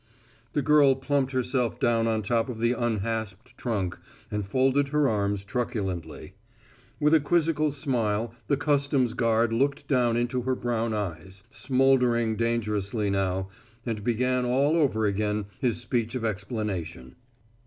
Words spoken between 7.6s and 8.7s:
smile, the